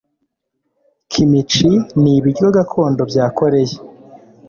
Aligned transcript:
Kimchi 1.11 1.67
ni 2.01 2.11
ibiryo 2.17 2.47
gakondo 2.55 3.01
bya 3.11 3.25
koreya. 3.37 3.77